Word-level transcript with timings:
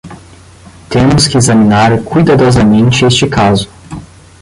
Temos 0.89 1.27
que 1.27 1.37
examinar 1.37 2.01
cuidadosamente 2.01 3.05
este 3.05 3.29
caso. 3.29 3.69